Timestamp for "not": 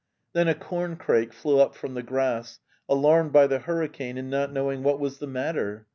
4.31-4.51